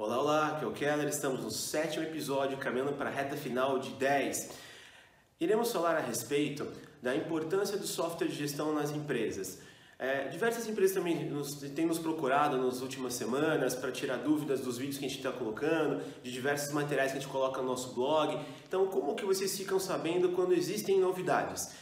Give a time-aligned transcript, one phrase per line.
[0.00, 3.80] Olá, olá, aqui é o Keller, estamos no sétimo episódio, caminhando para a reta final
[3.80, 4.50] de 10.
[5.40, 6.68] Iremos falar a respeito
[7.02, 9.58] da importância do software de gestão nas empresas.
[9.98, 14.78] É, diversas empresas também nos, têm nos procurado nas últimas semanas para tirar dúvidas dos
[14.78, 17.92] vídeos que a gente está colocando, de diversos materiais que a gente coloca no nosso
[17.92, 18.38] blog.
[18.68, 21.74] Então, como que vocês ficam sabendo quando existem novidades?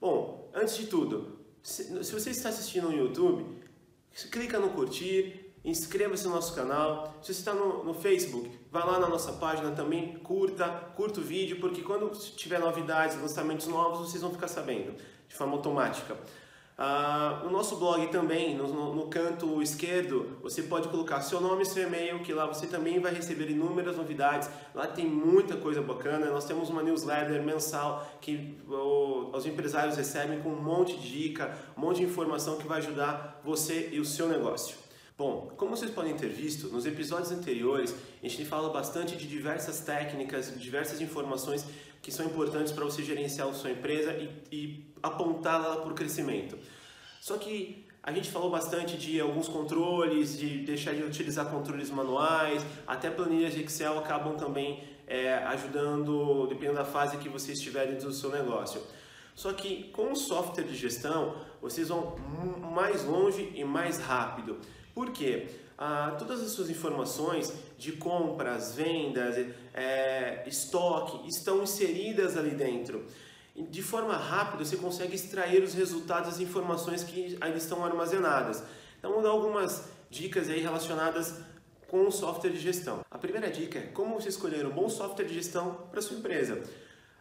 [0.00, 3.44] Bom, antes de tudo, se, se você está assistindo no YouTube,
[4.30, 7.12] clica no curtir, inscreva-se no nosso canal.
[7.20, 11.22] Se você está no, no, Facebook, vá lá na nossa página também, curta, curta o
[11.22, 14.94] vídeo, porque quando tiver novidades, lançamentos novos, vocês vão ficar sabendo
[15.28, 16.16] de forma automática.
[16.78, 21.66] Ah, o nosso blog também, no, no, canto esquerdo, você pode colocar seu nome e
[21.66, 24.50] seu e-mail, que lá você também vai receber inúmeras novidades.
[24.74, 26.26] Lá tem muita coisa bacana.
[26.26, 31.56] Nós temos uma newsletter mensal que o, os empresários recebem com um monte de dica,
[31.76, 34.85] um monte de informação que vai ajudar você e o seu negócio.
[35.18, 39.80] Bom, como vocês podem ter visto, nos episódios anteriores a gente fala bastante de diversas
[39.80, 41.64] técnicas, diversas informações
[42.02, 46.58] que são importantes para você gerenciar a sua empresa e, e apontá-la para o crescimento.
[47.18, 52.62] Só que a gente falou bastante de alguns controles, de deixar de utilizar controles manuais,
[52.86, 58.08] até planilhas de Excel acabam também é, ajudando, dependendo da fase que você estiver dentro
[58.08, 58.82] do seu negócio.
[59.34, 62.16] Só que com o software de gestão, vocês vão
[62.74, 64.58] mais longe e mais rápido.
[64.96, 65.48] Por quê?
[65.76, 69.36] Ah, todas as suas informações de compras, vendas,
[69.74, 73.04] é, estoque estão inseridas ali dentro.
[73.54, 78.62] De forma rápida você consegue extrair os resultados das informações que ainda estão armazenadas.
[78.98, 81.40] Então vou dar algumas dicas aí relacionadas
[81.88, 83.04] com o software de gestão.
[83.10, 86.62] A primeira dica é como você escolher um bom software de gestão para sua empresa.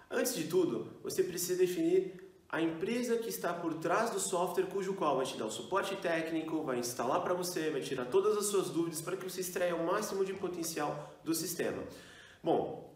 [0.09, 2.24] Antes de tudo, você precisa definir
[2.55, 5.93] a empresa que está por trás do software cujo qual vai te dar o suporte
[5.97, 9.75] técnico, vai instalar para você, vai tirar todas as suas dúvidas para que você extraia
[9.75, 11.83] o máximo de potencial do sistema.
[12.41, 12.95] Bom,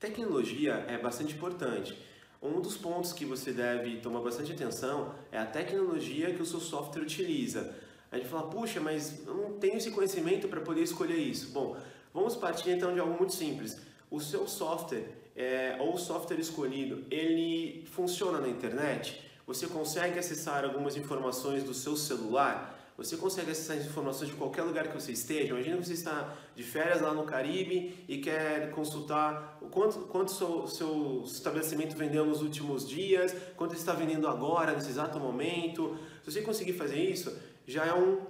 [0.00, 1.96] tecnologia é bastante importante.
[2.42, 6.58] Um dos pontos que você deve tomar bastante atenção é a tecnologia que o seu
[6.58, 7.72] software utiliza.
[8.10, 11.52] A gente fala, puxa, mas eu não tenho esse conhecimento para poder escolher isso.
[11.52, 11.76] Bom,
[12.12, 13.80] vamos partir então de algo muito simples.
[14.10, 15.06] O seu software
[15.36, 19.22] é, ou o software escolhido, ele funciona na internet?
[19.46, 22.76] Você consegue acessar algumas informações do seu celular?
[22.96, 25.54] Você consegue acessar informações de qualquer lugar que você esteja?
[25.54, 30.32] Imagina que você está de férias lá no Caribe e quer consultar o quanto, quanto
[30.32, 35.96] seu, seu estabelecimento vendeu nos últimos dias, quanto está vendendo agora, nesse exato momento.
[36.22, 37.34] Se você conseguir fazer isso,
[37.66, 38.20] já é um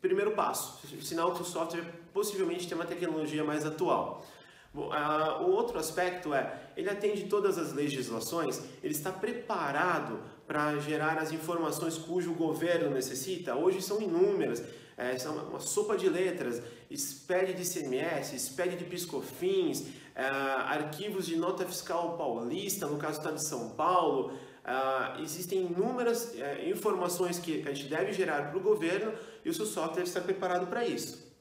[0.00, 4.24] primeiro passo, sinal que o software possivelmente tem uma tecnologia mais atual.
[4.74, 11.30] O outro aspecto é, ele atende todas as legislações, ele está preparado para gerar as
[11.30, 13.54] informações cujo governo necessita.
[13.54, 14.64] Hoje são inúmeras,
[14.96, 21.36] é, são uma sopa de letras, SPED de ICMS, SPED de PiscoFins, é, arquivos de
[21.36, 24.32] nota fiscal paulista, no caso Estado de São Paulo.
[24.64, 29.12] É, existem inúmeras é, informações que a gente deve gerar para o governo
[29.44, 31.32] e o seu software está preparado para isso.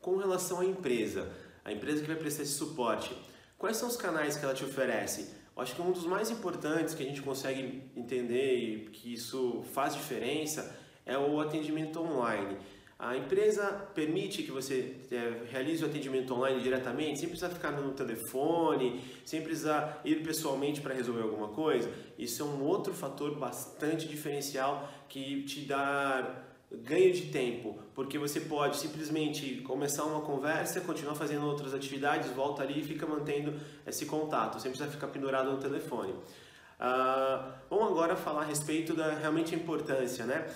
[0.00, 1.30] Com relação à empresa,
[1.64, 3.14] a empresa que vai prestar esse suporte,
[3.56, 5.30] quais são os canais que ela te oferece?
[5.56, 9.64] Eu acho que um dos mais importantes que a gente consegue entender e que isso
[9.72, 12.56] faz diferença é o atendimento online.
[12.98, 13.64] A empresa
[13.94, 19.40] permite que você é, realize o atendimento online diretamente, sem precisar ficar no telefone, sem
[19.40, 21.88] precisar ir pessoalmente para resolver alguma coisa.
[22.18, 28.40] Isso é um outro fator bastante diferencial que te dá ganho de tempo, porque você
[28.40, 33.54] pode simplesmente começar uma conversa, continuar fazendo outras atividades, volta ali e fica mantendo
[33.86, 36.12] esse contato, sem precisar ficar pendurado no telefone.
[36.12, 40.46] Uh, vamos agora falar a respeito da realmente importância, né?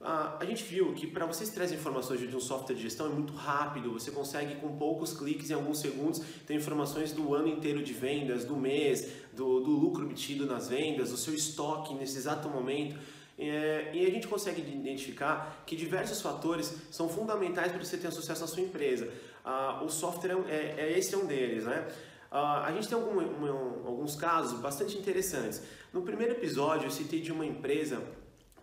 [0.00, 3.08] Uh, a gente viu que para você extrair informações de um software de gestão é
[3.08, 7.82] muito rápido, você consegue com poucos cliques em alguns segundos ter informações do ano inteiro
[7.82, 12.48] de vendas, do mês, do, do lucro obtido nas vendas, do seu estoque nesse exato
[12.48, 12.96] momento.
[13.38, 18.40] É, e a gente consegue identificar que diversos fatores são fundamentais para você ter sucesso
[18.40, 19.12] na sua empresa.
[19.44, 21.86] Ah, o software é, é, esse é um deles, né?
[22.30, 25.62] Ah, a gente tem algum, um, alguns casos bastante interessantes.
[25.92, 28.02] No primeiro episódio eu citei de uma empresa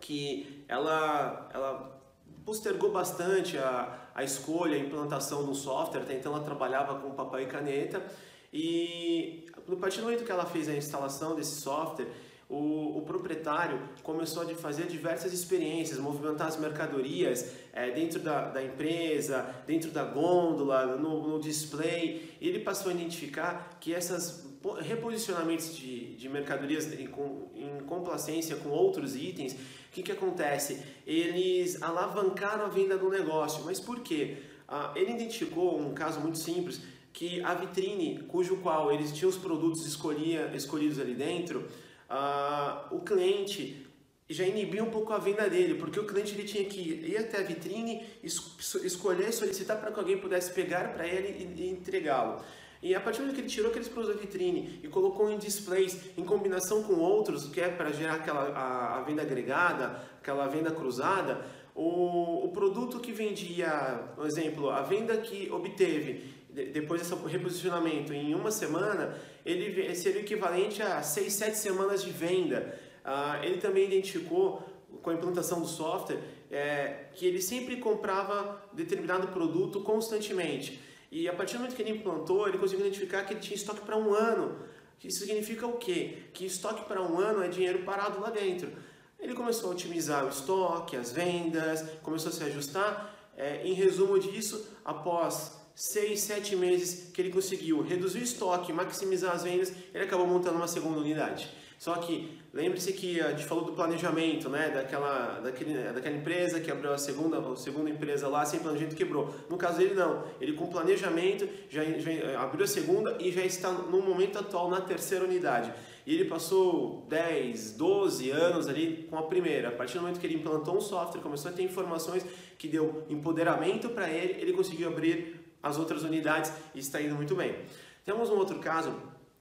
[0.00, 2.00] que ela, ela
[2.44, 7.40] postergou bastante a, a escolha, a implantação do software, até então ela trabalhava com papel
[7.40, 8.04] e caneta
[8.52, 12.06] e no partir do momento que ela fez a instalação desse software,
[12.54, 18.62] o, o, proprietário começou a fazer diversas experiências, movimentar as mercadorias é, dentro da, da,
[18.62, 22.36] empresa, dentro da gôndola, no, no, display.
[22.40, 24.44] E ele passou a identificar que esses
[24.80, 27.08] reposicionamentos de, de mercadorias em,
[27.54, 29.56] em, complacência com outros itens, o
[29.90, 30.82] que, que acontece?
[31.06, 33.62] Eles alavancaram a venda do negócio.
[33.64, 34.38] Mas por quê?
[34.68, 36.80] ah, ele identificou um caso muito simples
[37.12, 41.68] que a vitrine, cujo qual eles tinham os produtos escolhia, escolhidos ali dentro,
[42.16, 43.84] ah, o cliente
[44.30, 47.38] já inibia um pouco a venda dele, porque o cliente ele tinha que ir até
[47.38, 48.36] a vitrine, es
[48.84, 52.40] escolher, solicitar para que alguém pudesse pegar para ele e, entregá-lo.
[52.80, 55.98] E a partir do que ele tirou aqueles produtos da vitrine e colocou em displays
[56.16, 60.70] em combinação com outros, que é para gerar aquela a, a, venda agregada, aquela venda
[60.70, 61.44] cruzada,
[61.74, 68.32] o, o produto que vendia, por exemplo, a venda que obteve depois desse reposicionamento em
[68.34, 72.78] uma semana, ele seria o equivalente a 6, 7 semanas de venda.
[73.04, 74.62] Ah, ele também identificou,
[75.02, 76.20] com a implantação do software,
[76.50, 80.80] é, que ele sempre comprava determinado produto constantemente.
[81.10, 83.80] E a partir do momento que ele implantou, ele conseguiu identificar que ele tinha estoque
[83.80, 84.56] para um ano.
[85.02, 86.18] Isso significa o quê?
[86.32, 88.72] Que estoque para um ano é dinheiro parado lá dentro.
[89.18, 93.12] Ele começou a otimizar o estoque, as vendas, começou a se ajustar.
[93.36, 99.34] É, em resumo disso, após seis, sete meses que ele conseguiu reduzir o estoque, maximizar
[99.34, 101.50] as vendas, ele acabou montando uma segunda unidade.
[101.78, 104.70] Só que lembre-se que a gente falou do planejamento, né?
[104.70, 109.34] Daquela, daquele, daquela empresa que abriu a segunda, a segunda empresa lá sem planejamento quebrou.
[109.50, 113.70] No caso dele não, ele com planejamento já, já abriu a segunda e já está
[113.70, 115.72] no momento atual na terceira unidade.
[116.06, 119.68] E ele passou 10, 12 anos ali com a primeira.
[119.68, 122.24] A partir do momento que ele implantou um software, começou a ter informações
[122.56, 127.34] que deu empoderamento para ele, ele conseguiu abrir as outras unidades e está indo muito
[127.34, 127.56] bem.
[128.04, 128.94] Temos um outro caso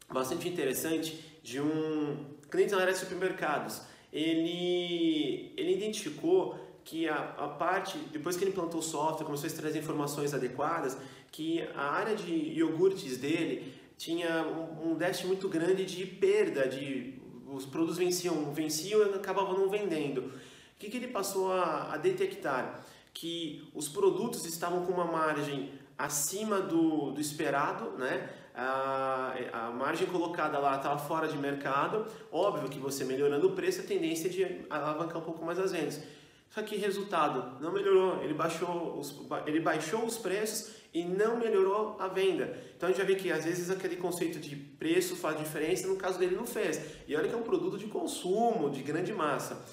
[0.10, 3.81] bastante interessante de um cliente na área de supermercados.
[4.12, 9.48] Ele, ele identificou que a, a parte, depois que ele implantou o software, começou a
[9.48, 10.98] extrair informações adequadas,
[11.31, 17.22] que a área de iogurtes dele tinha um, um déficit muito grande de perda, de
[17.48, 20.22] os produtos venciam, venciam e acabavam não vendendo.
[20.22, 20.31] O
[20.80, 22.84] que, que ele passou a, a detectar?
[23.14, 28.30] Que os produtos estavam com uma margem acima do, do esperado, né?
[28.56, 32.06] A, a margem colocada lá estava fora de mercado.
[32.31, 35.72] Óbvio que você melhorando o preço, a tendência é de alavancar um pouco mais as
[35.72, 36.01] vendas.
[36.54, 38.24] Só que resultado, não melhorou.
[38.24, 42.56] Ele baixou os, ele baixou os preços e não melhorou a venda.
[42.78, 45.96] Então a gente já vê que às vezes aquele conceito de preço faz diferença, no
[45.96, 46.80] caso dele não fez.
[47.07, 49.66] E olha que é um produto de consumo, de grande massa.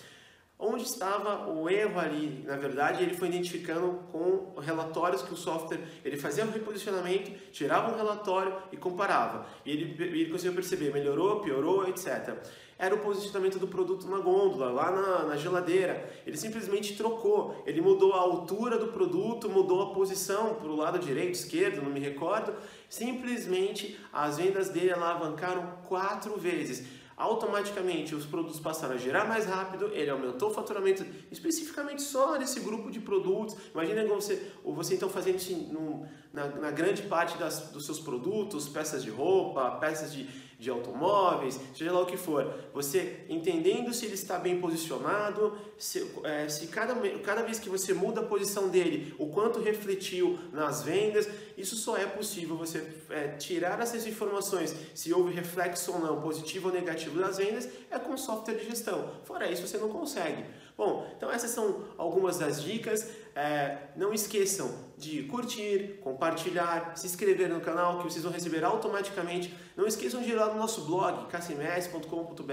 [0.63, 2.45] Onde estava o erro ali?
[2.47, 7.91] Na verdade, ele foi identificando com relatórios que o software ele fazia um reposicionamento, tirava
[7.91, 9.47] um relatório e comparava.
[9.65, 12.37] E ele, ele conseguiu perceber, melhorou, piorou, etc.
[12.79, 16.11] Era o posicionamento do produto na gôndola, lá na, na geladeira.
[16.27, 20.99] Ele simplesmente trocou, ele mudou a altura do produto, mudou a posição para o lado
[20.99, 22.55] direito, esquerdo, não me recordo.
[22.87, 29.91] Simplesmente as vendas dele alavancaram quatro vezes automaticamente os produtos passaram a gerar mais rápido,
[29.93, 33.55] ele aumentou o faturamento especificamente só nesse grupo de produtos.
[33.75, 38.01] Imagina você, ou você então fazendo isso no, na, na, grande parte das, dos seus
[38.01, 40.27] produtos, peças de roupa, peças de,
[40.59, 42.55] de automóveis, seja lá o que for.
[42.73, 47.93] Você entendendo se ele está bem posicionado, se, é, se cada, cada vez que você
[47.93, 53.29] muda a posição dele, o quanto refletiu nas vendas, isso só é possível você é,
[53.29, 58.17] tirar essas informações, se houve reflexo ou não, positivo ou negativo das vendas, é com
[58.17, 59.11] software de gestão.
[59.25, 60.45] Fora isso, você não consegue.
[60.77, 63.07] Bom, então essas são algumas das dicas.
[63.35, 69.55] É, não esqueçam de curtir, compartilhar, se inscrever no canal que vocês vão receber automaticamente.
[69.77, 72.53] Não esqueçam de ir lá no nosso blog, kcms.com.br.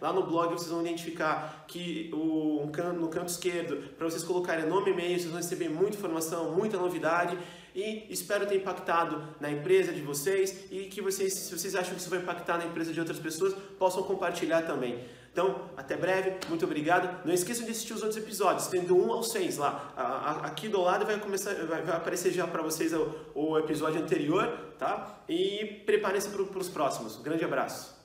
[0.00, 4.90] Lá no blog vocês vão identificar que o, no canto esquerdo, para vocês colocarem nome
[4.90, 7.38] e e-mail, vocês vão receber muita informação, muita novidade
[7.74, 12.00] e espero ter impactado na empresa de vocês e que vocês, se vocês acham que
[12.00, 15.04] isso vai impactar na empresa de outras pessoas, possam compartilhar também.
[15.32, 17.24] Então, até breve, muito obrigado.
[17.24, 19.94] Não esqueçam de assistir os outros episódios, tendo um ao seis lá.
[20.42, 24.46] Aqui do lado vai começar, vai, aparecer já para vocês o, o, episódio anterior,
[24.78, 25.22] tá?
[25.26, 27.16] E preparem-se para os próximos.
[27.16, 28.01] Um grande abraço.